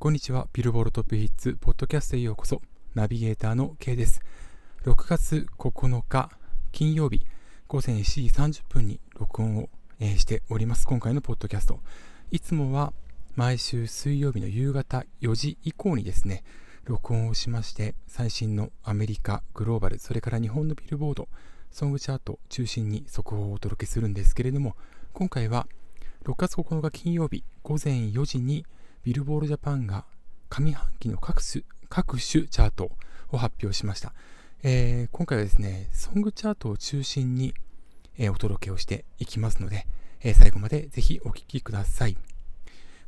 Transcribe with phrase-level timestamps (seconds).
[0.00, 0.48] こんにちは。
[0.54, 2.62] ビルボールトップヒッツ、ポッドキャストへようこそ。
[2.94, 4.22] ナビゲーターの K です。
[4.86, 6.30] 6月9日、
[6.72, 7.20] 金曜日、
[7.68, 9.68] 午前7時30分に録音を、
[10.00, 10.86] しております。
[10.86, 11.80] 今回のポッドキャスト。
[12.30, 12.94] いつもは
[13.36, 16.44] 毎週水曜日の夕方4時以降にですね、
[16.86, 21.28] 録音をしまして、最新のアメリカ、グローバル、それから日本のビルボード、
[21.70, 24.76] ソングチャート中心に速報をお届けするんですけれども、
[25.12, 25.66] 今回は
[26.24, 28.64] 6月9日金曜日午前4時に
[29.02, 30.04] ビルボールジャパンが
[30.50, 32.90] 上半期の各種各種チャート
[33.30, 34.12] を発表しました。
[34.62, 37.54] えー、今回はですね、ソングチャートを中心に、
[38.18, 39.86] えー、お届けをしていきますので、
[40.20, 42.12] えー、最後までぜひお聴きください。
[42.12, 42.18] も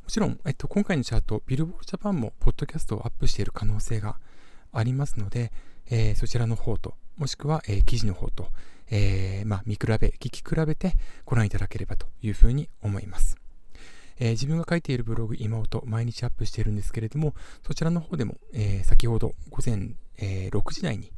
[0.07, 4.17] ちろん、えっと、今回のチャート、ビルボールジャパンもポッドキャストをアップしている可能性が
[4.71, 5.51] ありますので、
[5.91, 8.47] えそちらの方と、もしくは、え記事の方と、
[8.89, 13.42] えまあ、見比べ、聞き比べてご覧いただければというふうに思います。
[14.19, 17.33] えー、自分が書いているブログ、今音、毎日アップしているんですけれども、
[17.65, 21.11] そちらの方でも、えー、先ほど午前、えー、6時台に、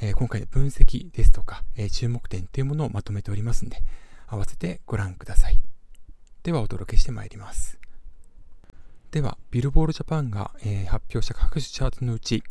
[0.00, 3.82] え今回の分析ですとか、え注目点というものをまとめておりますので、
[4.26, 5.60] 合わせてご覧ください。
[6.42, 7.78] では、お届けしてまいります。
[9.12, 12.42] では、ビルボールジャパンが、え発表した各種チャートのうち、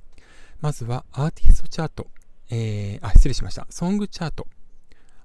[0.61, 2.07] まずはアーティストチャート、
[2.49, 3.67] えあ、失礼しました。
[3.69, 4.47] ソングチャート、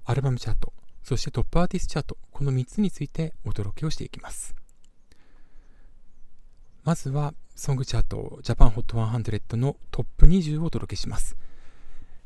[0.03, 4.55] アルバムチャート、そしてトップアーティストチャート、この3つについてお届けをしていきます。
[6.83, 11.35] まずは、ソングチャート、 Japan Hot 100のトップ20をお届けします。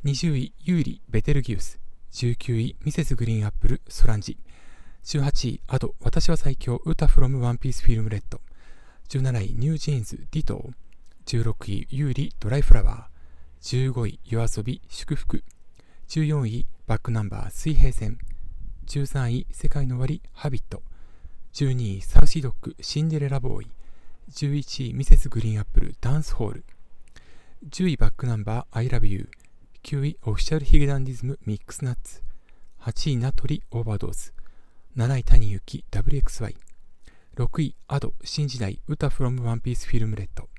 [0.06, 1.80] 20位、優里、ベテルギウス。
[2.12, 3.16] 19位、 Mrs.
[3.16, 4.38] GREEN APPLE、 Soranji。
[5.04, 8.42] 18位、 Ado、私は最強、ウタ from ONE PIECE FILM RED。
[9.10, 11.44] 17位、 NewJeans、Ditto。
[11.44, 13.92] 16位、優里、ドライフラワー。
[13.92, 15.44] 15位、 YOASOBI、祝福。
[16.10, 18.18] 14位、バックナンバー、水平線。
[18.86, 20.84] 13位、 SEKAI NO OWARI、Habit。
[21.54, 23.72] 12位、 Saucy Dog、シンデレラボーイ。
[24.30, 25.30] 11位、 Mrs.
[25.30, 26.66] GREEN APPLE、ダンスホール。
[27.70, 29.30] 10位、バックナンバー、I love you。
[29.84, 32.22] 9位、 Official髭男dism、ミックスナッツ。
[32.82, 34.34] 8位、なとり、Overdose。
[34.98, 36.56] 7位、 Tani Yuuki、W/X/Y。
[37.36, 40.50] 6位、 Ado、新時代、歌フロムワンピースフィルムレッド。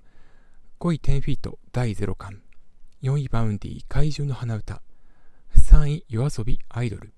[0.81, 2.43] 5位、10-FEET、第ゼロ感。
[3.03, 4.83] 4位、 Vaundy、怪獣の花唄。
[5.57, 7.14] 3位、 YOASOBI、アイドル。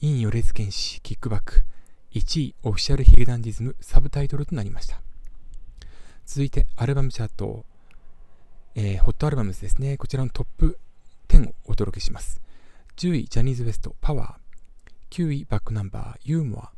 [0.00, 1.64] 陰ヨレズ剣士キックバック。
[2.12, 5.00] 1位 Official髭男dism Subtitle となりました。
[6.26, 7.64] 続いてアルバムチャート、
[8.74, 9.96] えー、 Hot Albums ですね。
[9.96, 10.78] こちらのトップ
[11.28, 12.40] 10をお届けします。
[12.96, 15.16] 10位ジャニーズ WEST POWER。
[15.16, 16.70] 9位バックナンバーユーモア。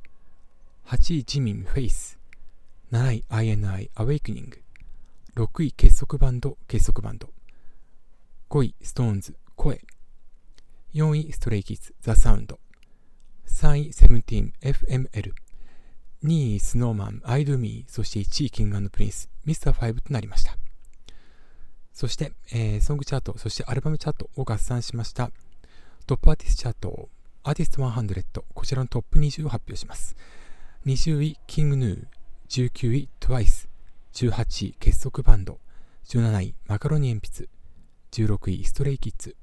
[0.86, 2.18] 8位 JIMIN FACE。
[2.92, 4.62] 7位 INI AWAKENING。
[5.36, 7.28] 6位結束バンド結束バンド。
[8.50, 9.80] 5位 SixTONES 声。
[10.94, 12.58] 4位 Stray Kids THE SOUND。
[13.46, 15.32] 3位、 SEVENTEEN、FML。
[16.24, 20.56] 2位、 Snow Man、i DO ME、そして1位、 King & Prince、Mr.5となりました。
[21.92, 25.30] そして、えー、ソングチャート、そしてアルバムチャートを合算しました
[26.06, 27.08] トップアーティストチャート、
[27.42, 30.14] アーティスト100、こちらのトップ20を発表します。
[30.84, 33.68] 20位、キングヌー、19位、トゥワイス、
[34.12, 35.58] 18位、結束バンド、
[36.04, 37.48] 17位、マカロニ鉛筆、
[38.12, 39.34] 16位、ストレイキッズ、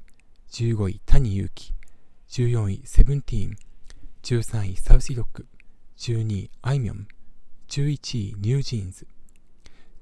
[0.51, 1.73] 15位、谷祐希、
[2.29, 3.55] 14位、セブンティーン、
[4.23, 5.45] 13位サウシードッグ。
[5.97, 7.07] 12位あいみょん。
[7.67, 9.05] 11位 NewJeans。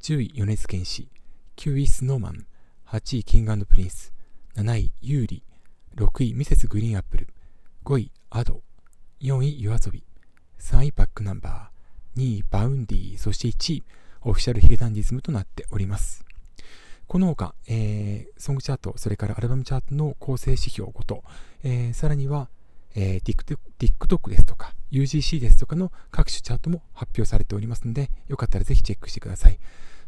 [0.04, 1.10] 10位米津玄師
[1.58, 2.46] 9位 Snow Man。
[2.86, 4.14] 8位 King & Prince。
[4.56, 5.44] 7位優里。
[5.96, 6.68] 6位 Mrs.
[6.68, 7.30] GREEN APPLE。
[7.84, 8.62] 5位 Ado。
[9.22, 10.04] 4位 YOASOBI。
[10.60, 12.22] 3位バックナンバー。
[12.22, 13.84] 2位 Vaundy そして1位
[14.22, 16.24] Official髭男dism となっております。
[17.08, 21.24] この他、えー、ソングチャート、それからアルバムチャートの構成指標ごと、
[21.64, 22.50] えー、さらには、
[22.96, 29.60] えー、TikTok ですとか UGC ですとかの各種チャートも発表されておりますので、よかったらぜひチェックしてください。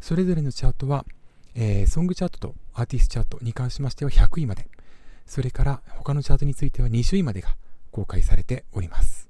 [0.01, 1.05] それぞれのチャートは、
[1.55, 4.67] えー、ソングチャートとアーティストチャートに関しましては100位まで、
[5.25, 7.55] それから他のチャートについては20位までが
[7.91, 9.29] 公開されております。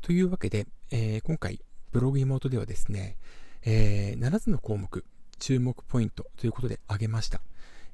[0.00, 3.16] というわけで、えー、今回ブログ妹ではですね、
[3.64, 5.04] えー、7つの項目、
[5.38, 7.40] 注目ポイントということで挙げました。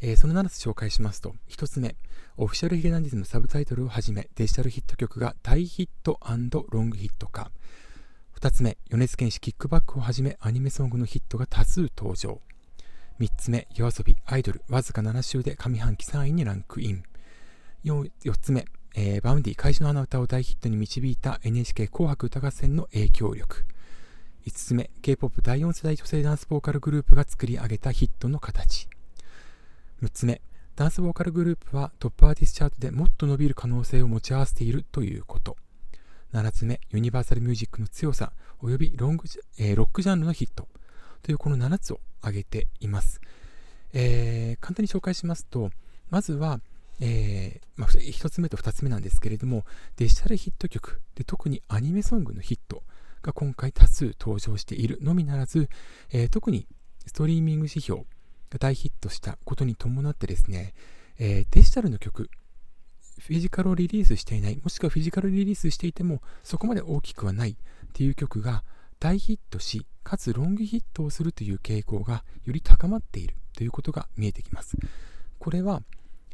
[0.01, 1.97] えー、その7つ紹介しますと、1つ目、
[2.37, 6.21] Official髭男dism Subtitle をはじめ、デジタルヒット曲が大ヒット
[6.71, 7.51] ロングヒット化。
[8.39, 12.41] 2つ目、米津玄師 KICK BACK をはじめ、アニメソングのヒットが多数登場。
[13.19, 17.03] 3つ目、 YOASOBI、アイドル、わずか7週で上半期3位にランクイン。
[17.85, 23.65] 4, 4つ目、えー、 Vaundy、怪獣の花唄を大ヒットに導いた NHK 紅白歌合戦の影響力。
[24.47, 28.89] 5つ目、K-POP 第4世代女性ダンスボーカルグループが作り上げたヒットの形。
[30.03, 30.41] 6つ目、
[30.77, 35.57] ダンスボーカルグループはトップアーティストチャートでもっと伸びる可能性を持ち合わせているということ。
[36.33, 39.25] 7つ目、ユニバーサルミュージックの強さ及びロング、
[39.59, 40.69] えー、ロックジャンルのヒット。
[41.23, 43.21] というこの7つを挙げています。
[43.93, 45.71] えー、簡単に紹介しますと、
[46.11, 46.61] まずは、
[47.01, 49.65] えーまあ、1つ目と2つ目なんですけれども、
[49.97, 52.85] デジタルヒット曲で特にアニメソングのヒット
[53.23, 55.69] が今回多数登場しているのみならず、
[56.11, 56.69] えー、特に
[57.07, 58.03] ストリーミング指標
[58.51, 60.75] が大ヒットしたことに伴ってですね、
[61.19, 62.31] えー、デジタルの曲、
[63.19, 67.57] フィジカルをリリースしていない、もしくはフィジカルリリースしていてもそこまで大きくはないっ
[67.93, 68.65] ていう曲が
[69.01, 74.77] 大ヒットし、かつロングヒットをするという傾向がより高まっているということが見えてきます。
[75.39, 75.83] これは、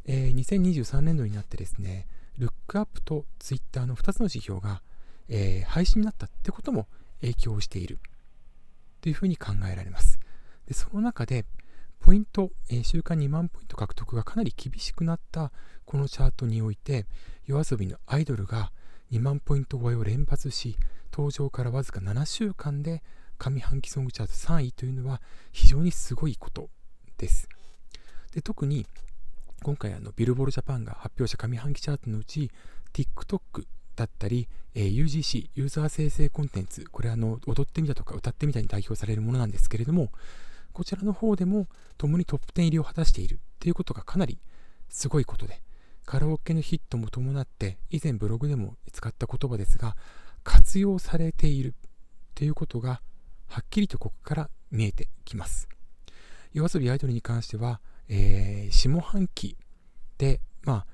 [0.05, 2.07] えー、2023年度になってですね、
[2.37, 4.81] ルックアップとツイッターの2つの指標が、
[5.29, 6.87] えー、廃止になったってことも
[7.21, 7.99] 影響している
[9.01, 10.19] というふうに考えられます。
[10.67, 11.45] でその中で、
[11.99, 15.51] ポイント、えー、週間2万ポイント獲得がかなり厳しくなった
[15.85, 17.05] このチャートにおいて、
[17.45, 18.71] 夜遊びのアイドルが
[19.11, 20.77] 2万ポイント超えを連発し、
[21.11, 23.03] 登場からわずか7週間で
[23.37, 25.21] 上半期ソングチャート3位というのは
[25.51, 26.69] 非常にすごいこと
[27.17, 27.47] です。
[28.33, 28.85] で特に
[29.63, 32.51] 今回あのビルボールジャパンが発表した上半期チャートのうち
[32.93, 33.65] TikTok
[33.95, 40.11] だったり、えー、UGC ユーザー生成コンテンツこれあの踊ってみたとか歌ってみたに代表されるものなんですけれども
[40.75, 41.67] こちらの方でも
[41.97, 43.39] 共にトップ10入りを果たしている。
[43.61, 44.39] ということがかなり
[44.89, 45.61] すごいことで
[46.05, 49.95] カラオケのヒットも伴って以前ブログでも使った言葉ですが
[50.43, 51.73] 活用されている。
[52.35, 53.01] ということが
[53.47, 55.69] はっきりとここから見えてきます。
[56.51, 57.79] 夜遊びアイドルに関しては、
[58.09, 59.55] えー、下半期
[60.17, 60.85] で、まあ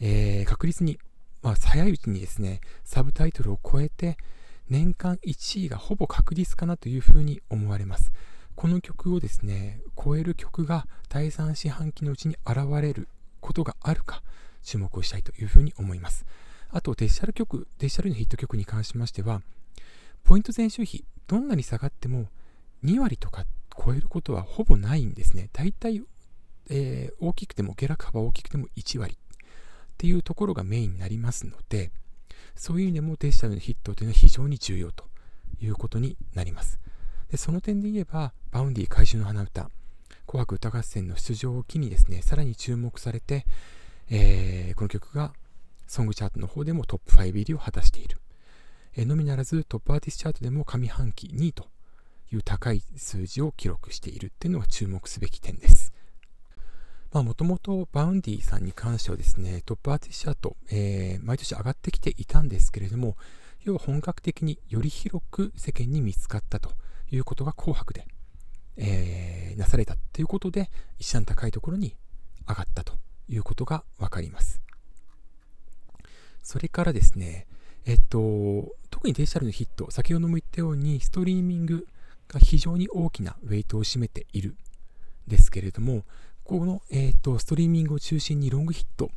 [0.00, 0.98] えー、確実に、
[1.42, 4.16] まあ、早いうちにですねサブタイトルを超えて
[4.68, 8.12] 年間1位がほぼ確実かなというふうに思われます。
[8.56, 13.08] この曲をですね、超える曲が第3四半期のうちに現れる
[13.40, 14.22] ことがあるか
[14.62, 16.24] 注目をしたいというふうに思います。
[16.70, 19.42] あとデジタル曲、デジタルのヒット曲に関しましては、
[20.24, 22.28] ポイント前週比、どんなに下がっても
[22.84, 23.44] 2割とか
[23.76, 25.50] 超えることはほぼないんですね。
[25.52, 26.02] 大体、
[26.70, 29.16] えー、大きくても、下落幅大きくても1割っ
[29.98, 31.90] ていうところがメインになりますので、
[32.54, 35.04] そういう意味でもデジタルのヒットというのは非常に重要と
[35.60, 36.78] いうことになります。
[37.34, 39.68] でその点で言えば、 Vaundy 怪獣の花唄、
[40.24, 43.44] 紅白歌合戦の出場を機にですね、さらに注目されて、
[44.08, 45.32] えー、この曲が
[45.88, 48.18] ソングチャートの方でもトップ5入りを果たしている。
[48.94, 51.66] えー、のみならずトップアーティストチャートでも上半期2位と
[52.32, 55.92] いう高い数字を記録しているっていうのが注目すべき点です。
[57.12, 63.16] もともと Vaundy さんに関してはですね、トップアーティストチャート、えー、毎年上がってきていたんですけれども、
[63.64, 66.70] 要は本格的により広く世間に見つかったと
[67.14, 68.06] いうことが紅白で、
[68.76, 71.96] えー、なされたということで、一段高いところに
[72.48, 72.94] 上がったと
[73.28, 74.60] いうことがわかります。
[76.42, 77.46] それからですね、
[77.86, 81.86] えっと、特にデジタルのヒット、先ほども言ったように、ストリーミング
[82.28, 84.56] が非常に大きなウェイトを占めている
[85.26, 86.04] ですけれども、
[86.44, 89.10] この、えっと、ストリーミングを中心にロングヒット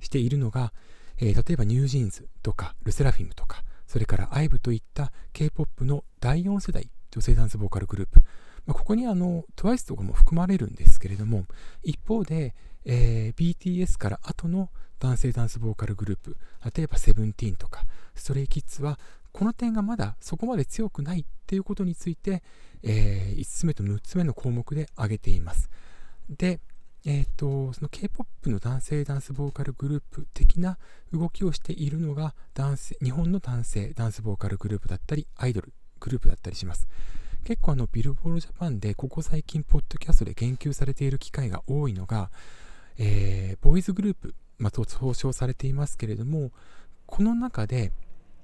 [0.00, 0.72] しているのが、
[1.18, 8.20] えー、例えば NewJeans とか LE SSERAFIM とか、それから IVE といった K-POP の第4世代女性ダンスボーカルグループ、
[8.66, 11.44] まあ、ここにあの TWICE とかも含まれるんですけれども
[11.82, 12.54] 一方で、
[12.84, 16.36] えー、BTS から後の男性ダンスボーカルグループ
[16.74, 17.84] 例えばセブンティーンとか
[18.14, 18.98] ストレイキッズは
[19.32, 22.42] この点がまだそこまで強くないっていうことについて、
[22.82, 25.70] えー、5つ目と6つ目の項目で挙げています。
[26.28, 26.60] で
[27.06, 30.76] えーと、その K-POP の男性ダンスボーカルグループ的な
[31.12, 35.72] 動きをしているのが男性日本の男性ダンスボーカルグループだったりアイドル。
[36.00, 36.88] グループだったりします。
[37.44, 42.30] 結構あのビルボールジャパンでここ最近ポッドキャストで言及されている機会が多いのが、
[42.98, 46.50] えー、ボーイズグループ、まあ、と総称されていますけれども
[47.06, 47.92] この中で、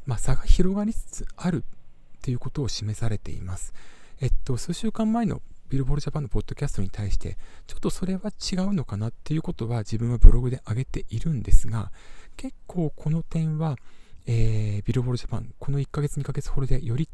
[0.06, 1.64] まあ、差が広がりつつある
[2.22, 3.72] ということを示されています。
[4.20, 7.36] えっと、数週間前のビルボールジャパンのポッドキャストに対して
[7.66, 11.90] ちょっとそれは違うのかなっていうことは自分はブログで上げているんですが
[12.36, 13.76] 結構この点は、
[14.26, 17.08] えー、ビルボールジャパンこの1ヶ月2ヶ月ほどでより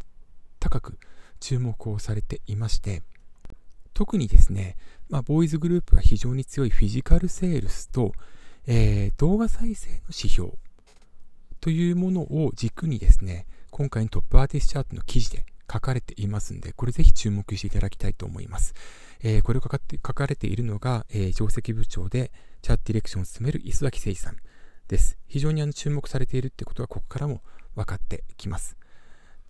[0.62, 0.98] 高く
[1.40, 3.02] 注目をされていまして
[3.94, 4.76] 特にですね、
[5.10, 8.12] まあ、ボーイズグループが非常に強いフィジカルセールスと、
[8.66, 10.52] えー、動画再生の指標
[11.60, 18.74] というものを軸にですね今回のトップアーティストチャートの記事で書かれていますんで、これぜひ注目していただきたいと思います。
[19.22, 24.36] えー、これを書かって書かれているのが、えー、上席部長でチャットディレクションを務める磯崎誠二さん
[24.88, 25.16] です。
[25.26, 27.40] 非常にあの注目されているってことはここからも
[27.74, 28.76] 分かってきます。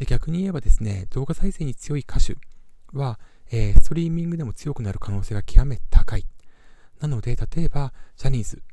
[0.02, 2.36] で、逆に言えばですね、動画再生に強い歌手
[2.92, 3.20] は、
[3.52, 6.26] えー、ストリーミングでも強くなる可能性が極めて高い。
[7.00, 8.64] なので、例えば、ジャニーズ、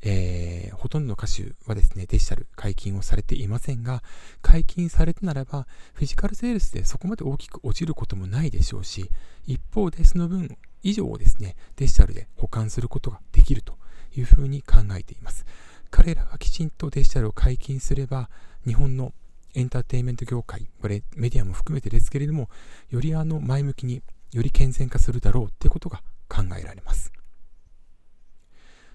[0.00, 4.02] えー、ほとんどの歌手はですね、デジタル解禁をされていませんが、
[4.40, 9.10] 解禁されてならば、フィジカルセールスでそこまで大きく落ちることもないでしょうし、
[9.46, 13.76] 一方でその分以上をですね、デジタルで保管することができると
[14.16, 15.44] いうふうに考えています。
[15.90, 18.30] 彼らがきちんとデジタルを解禁すれば、
[18.66, 19.12] 日本の
[19.58, 22.48] エンターテインメント業界、これメディアも含めてですけれども、
[22.90, 27.12] よりあの前向きに、より健全化するだろうということが考えられます。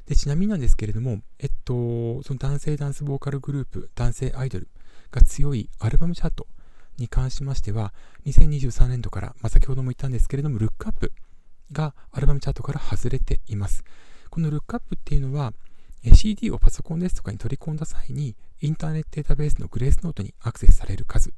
[0.05, 4.69] でちなみになんですけれども、えっと、その男性ダンスボーカルグループ、男性アイドル
[5.11, 6.47] が強いアルバムチャート
[6.97, 7.93] に関しましては、
[8.25, 11.11] 2023年度から、まあ、先ほども言ったんですけれども、ルックアップ
[11.73, 13.83] がアルバムチャートから外れています。
[14.29, 15.53] このルックアップっていうのは、
[16.11, 21.33] CD をパソコンですとかに取り込んだ際に、インターネットデータベースのグレースノートにアクセスされる数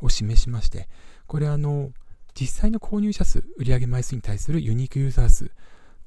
[0.00, 0.88] を示しまして、
[1.26, 1.90] これあの、
[2.34, 5.50] 実際の購入者数、売上枚数に対するユニークユーザー数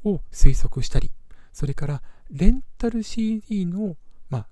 [0.04, 1.12] を推測したり、
[1.52, 3.96] それからレンタル CD の、
[4.30, 4.48] まあ、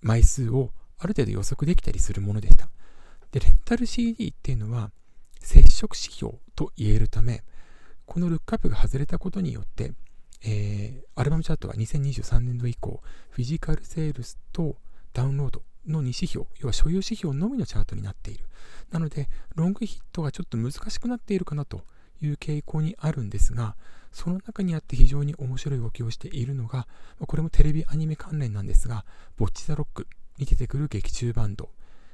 [0.00, 2.68] 枚数をある程度予測できたりするものでした。
[3.30, 4.90] で、レンタル CD っていうのは
[5.40, 7.44] 接触指標と言えるため、
[8.06, 9.92] このルックアップが外れたことによって、
[10.48, 14.76] えー、アルバムチャートは2023年度以降、フィジカルセールスと
[15.12, 18.44] ダウンロードの2指標、要は所有指標のみのチャートになっている。
[18.92, 21.82] なので、ロングヒットがちょっと難しくなっているかなと
[22.22, 23.76] いう傾向にあるんですが、
[24.12, 26.86] その中にあって非常に面白い動きをしているのが、
[27.18, 29.04] これもテレビアニメ関連なんですが、
[29.36, 30.06] ボッチザロック
[30.38, 31.70] に出てくる劇中バンド、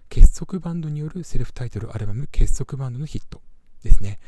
[0.09, 3.43] 結束バンドによるセルフタイトルアルバム結束バンドのヒット
[3.83, 4.21] ですね。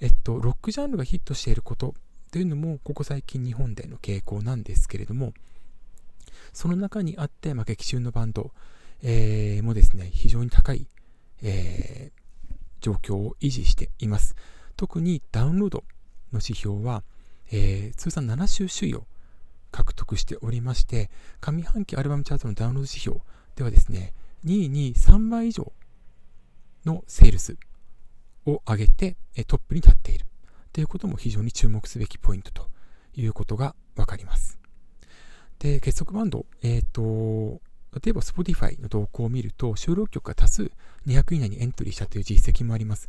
[0.00, 1.94] えっと、ロックジャンルがヒットしていること
[2.36, 5.32] というのも、ここ最近日本での傾向なんですけれども、
[6.52, 8.50] その中にあって、まあ、劇中のバンド、
[9.02, 10.86] えー、もですね、非常に高い、
[11.42, 12.52] えー、
[12.82, 14.36] 状況を維持しています。
[14.76, 15.78] 特にダウンロード
[16.30, 17.04] の指標は、
[17.52, 19.06] えー、通算7週首位を
[19.72, 21.08] 獲得しておりまして、
[21.40, 23.20] 上半期アルバムチャートのダウンロード指標
[23.54, 24.12] ではですね、
[24.44, 25.72] 2位に3倍以上
[26.84, 27.56] のセールス
[28.44, 29.16] を上げて
[29.46, 30.26] トップに立っている
[30.76, 32.68] ということも非常に注目すべきポイントと
[33.14, 34.58] いうことがわかります。
[35.58, 37.62] で、結束バンド、えっ、ー、と、
[38.04, 40.70] 例えば Spotify の動向を見ると、収録曲が多数
[41.06, 43.08] 200以内にエントリーしたという実績もあります。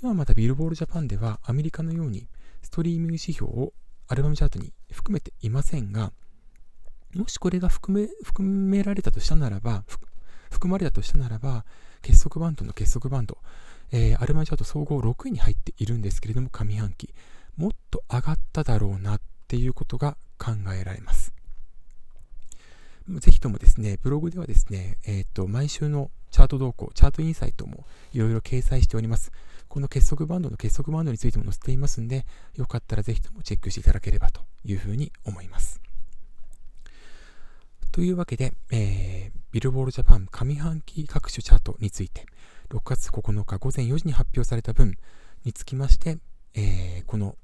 [0.00, 2.28] 今またビルボールジャパンではアメリカのように
[2.62, 3.72] ストリーミング指標を
[4.06, 6.12] アルバムチャートに含めていませんが、
[7.16, 9.82] もしこれが含め含められたとしたならば、
[10.48, 11.64] 含まれたとしたならば、
[12.02, 13.38] 結束バンドの結束バンド、
[13.92, 17.12] えー、アルバムチャート総合6位に入っているんですけれども、上半期、
[17.56, 21.32] もっと上がっただろうなっていうことが考えられます。
[23.08, 29.32] ぜひともですね、ブログではですね、えっ、ー、と、毎週のチャート動向、チャートインサイトもいろいろ掲載しております。
[29.68, 35.80] この結束バンドの結束バンドについても載せていますんで、よかったらぜひともチェックしていただければというふうに思います。
[37.90, 42.26] というわけで、えー、ビルボールジャパン上半期各種チャートについて、
[42.70, 44.96] 6月9日午前4時に発表された分
[45.44, 46.18] につきまして、
[46.54, 47.34] えー、この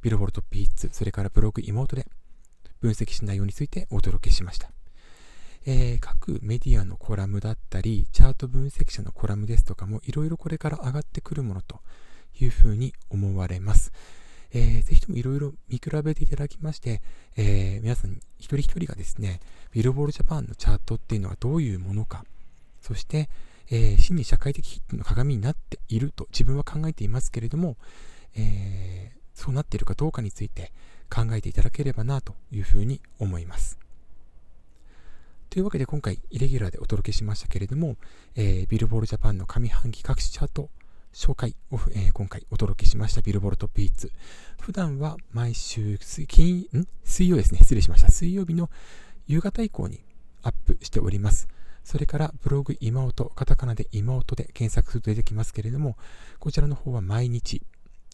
[0.00, 2.06] ビルボルトップヒッツ、それからブログ妹で
[2.80, 4.70] 分析した内容についてお届けしました。
[5.66, 11.80] えー、各メディアのコラムだったり、チャート分析者のコラムですとかもいろいろこれから上がってくるものと
[12.40, 13.92] いうふうに思われます。
[14.52, 17.02] えー、ぜひともいろいろ見比べていただきまして、
[17.36, 19.40] えー、皆さん一人一人がですね、
[19.72, 22.24] ビルボールジャパンのチャートっていうのはどういうものか、
[22.80, 23.28] そして、
[23.70, 27.76] えー、真に社会的ヒットの鏡になっていると自分は考えていますけれども、
[28.34, 30.72] えー、そうなっているかどうかについて
[31.10, 33.78] 考えていただければなというふうに思います。
[35.50, 37.96] というわけで今回イレギュラーでお届けしましたけれども、
[38.34, 40.68] えー、ビルボールジャパンの上半期各種チャート
[41.12, 44.10] 紹介を、えー、今回お届けしましたビルボールトップヒッツ。
[44.60, 46.88] 普段は毎週金ん？
[47.04, 47.60] 水曜ですね。
[47.60, 48.10] 失礼しました。
[48.10, 48.68] 水曜日の
[49.28, 50.00] 夕方以降に
[50.42, 51.46] アップしております。
[51.84, 55.96] それからブログ今音、カタカナで今音で検索すると出てきますけれども、
[56.40, 57.62] こちらの方は毎日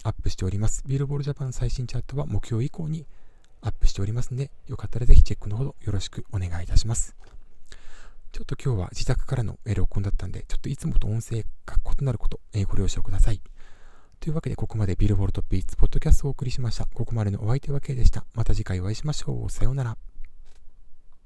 [0.03, 0.83] アップしております。
[0.87, 3.07] ビルボールジャパン最新チャートは目標以降に
[3.63, 7.15] アップしておりますので、よかったらぜひチェックのほどよろしくお願いいたします。
[8.33, 13.41] ちょっと今日は自宅からの録音だったんで、ちょっといつもと音声が異なること、えご了承ください。
[14.21, 16.87] というわけで、ここまでビルボールトピーツポッドキャストをお送りしました。
[16.93, 18.25] ここまでのお相手は K でした。
[18.35, 19.51] また次回お会いしましょう。
[19.51, 20.10] さようなら。